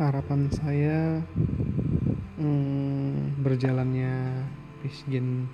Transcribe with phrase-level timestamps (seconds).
[0.00, 1.20] harapan saya
[2.40, 4.40] hmm, berjalannya
[4.80, 5.52] Pisgen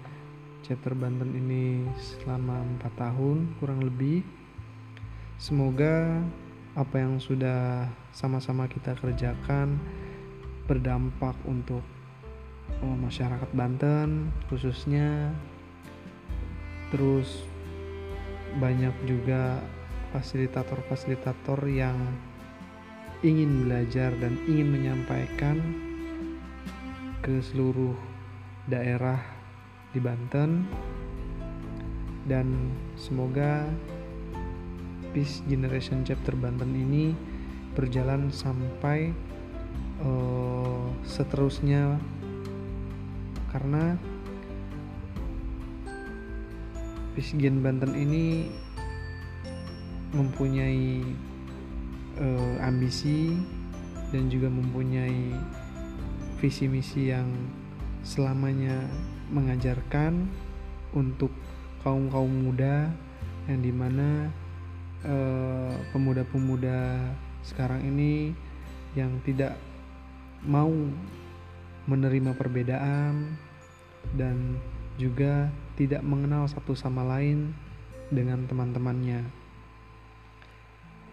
[0.62, 4.22] chapter Banten ini selama 4 tahun kurang lebih.
[5.42, 6.22] Semoga
[6.78, 9.74] apa yang sudah sama-sama kita kerjakan
[10.70, 11.82] berdampak untuk
[12.78, 15.34] oh, masyarakat Banten khususnya.
[16.94, 17.42] Terus
[18.62, 19.58] banyak juga
[20.14, 21.98] fasilitator-fasilitator yang
[23.26, 25.58] ingin belajar dan ingin menyampaikan
[27.18, 27.98] ke seluruh
[28.70, 29.18] daerah
[29.90, 30.62] di Banten.
[32.28, 33.64] Dan semoga
[35.16, 37.16] Peace Generation Chapter Banten ini
[37.74, 39.10] berjalan sampai
[40.04, 41.96] uh, seterusnya.
[43.48, 43.96] Karena
[47.16, 48.46] Peace Gen Banten ini
[50.14, 51.02] mempunyai
[52.20, 53.34] uh, ambisi
[54.14, 55.34] dan juga mempunyai
[56.38, 57.28] visi misi yang
[58.06, 58.86] selamanya
[59.28, 60.30] mengajarkan
[60.94, 61.30] untuk
[61.82, 62.88] kaum kaum muda
[63.50, 64.30] yang di mana
[65.04, 67.10] uh, pemuda-pemuda
[67.44, 68.32] sekarang ini
[68.96, 69.56] yang tidak
[70.44, 70.72] mau
[71.88, 73.36] menerima perbedaan
[74.16, 74.56] dan
[75.00, 77.54] juga tidak mengenal satu sama lain
[78.10, 79.24] dengan teman-temannya.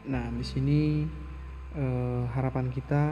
[0.06, 1.02] Nah, di sini
[1.74, 3.04] eh, harapan kita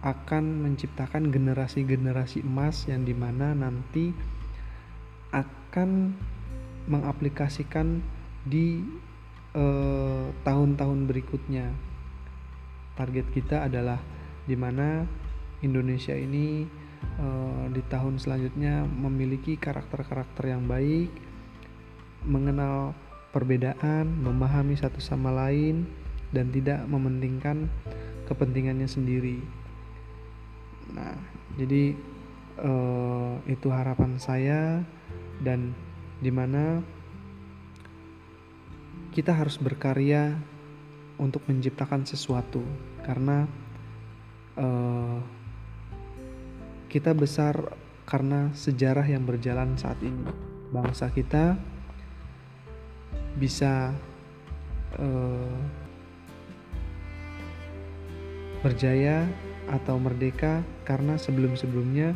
[0.00, 4.10] akan menciptakan generasi-generasi emas yang di mana nanti
[5.30, 6.18] akan
[6.90, 8.02] mengaplikasikan
[8.42, 8.82] di
[9.54, 11.70] eh, tahun-tahun berikutnya.
[12.98, 14.02] Target kita adalah
[14.50, 15.06] di mana
[15.62, 16.66] Indonesia ini
[17.22, 21.14] eh, di tahun selanjutnya memiliki karakter-karakter yang baik,
[22.26, 22.98] mengenal
[23.30, 25.86] perbedaan, memahami satu sama lain,
[26.30, 27.66] dan tidak mementingkan
[28.30, 29.42] kepentingannya sendiri.
[30.94, 31.14] Nah,
[31.58, 31.94] jadi
[32.62, 34.82] uh, itu harapan saya
[35.42, 35.74] dan
[36.22, 36.82] di mana
[39.10, 40.38] kita harus berkarya
[41.18, 42.62] untuk menciptakan sesuatu
[43.02, 43.50] karena
[44.54, 45.18] uh,
[46.86, 47.74] kita besar
[48.06, 50.26] karena sejarah yang berjalan saat ini.
[50.70, 51.58] Bangsa kita
[53.38, 53.94] bisa
[54.98, 55.58] uh,
[58.60, 59.24] berjaya
[59.70, 62.12] atau merdeka karena sebelum-sebelumnya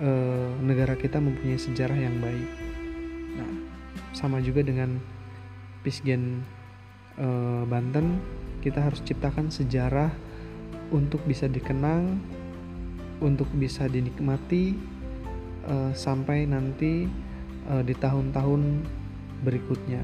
[0.00, 2.50] uh, negara kita mempunyai sejarah yang baik.
[3.36, 3.52] Nah,
[4.16, 4.96] sama juga dengan
[5.84, 6.42] Pisgen
[7.20, 8.18] uh, Banten,
[8.64, 10.10] kita harus ciptakan sejarah
[10.90, 12.18] untuk bisa dikenang,
[13.22, 14.74] untuk bisa dinikmati
[15.68, 17.06] uh, sampai nanti
[17.70, 18.62] uh, di tahun-tahun
[19.42, 20.00] berikutnya.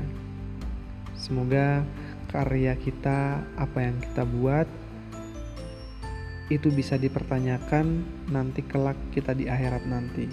[1.17, 1.87] Semoga
[2.33, 4.67] karya kita, apa yang kita buat,
[6.53, 10.29] itu bisa dipertanyakan nanti kelak kita di akhirat nanti.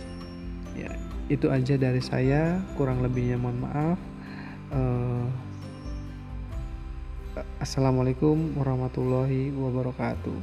[0.75, 0.91] Ya,
[1.31, 2.59] itu aja dari saya.
[2.75, 3.99] Kurang lebihnya mohon maaf.
[4.73, 5.27] Uh,
[7.59, 10.39] Assalamualaikum warahmatullahi wabarakatuh.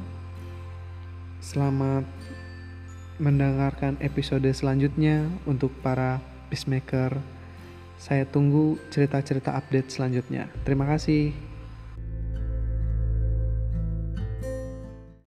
[1.41, 2.05] Selamat
[3.17, 7.17] mendengarkan episode selanjutnya untuk para peacemaker
[7.97, 10.47] saya tunggu cerita-cerita update selanjutnya.
[10.63, 11.46] Terima kasih.